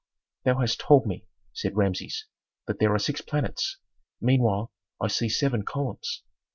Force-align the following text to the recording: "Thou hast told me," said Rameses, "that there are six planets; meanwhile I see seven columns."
"Thou 0.45 0.57
hast 0.59 0.79
told 0.79 1.05
me," 1.05 1.27
said 1.53 1.77
Rameses, 1.77 2.25
"that 2.65 2.79
there 2.79 2.91
are 2.91 2.97
six 2.97 3.21
planets; 3.21 3.77
meanwhile 4.19 4.71
I 4.99 5.07
see 5.07 5.29
seven 5.29 5.61
columns." 5.63 6.23